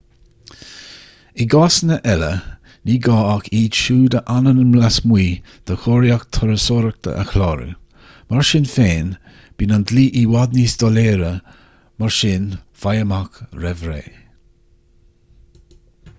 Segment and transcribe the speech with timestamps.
[1.43, 2.29] i gcásanna eile
[2.89, 7.67] ní gá ach iad siúd a fhanann lasmuigh de chóiríocht turasóireachta a chlárú
[8.31, 9.11] mar sin féin
[9.59, 12.49] bíonn an dlí i bhfad níos doiléire mar sin
[12.85, 14.01] faigh amach roimh ré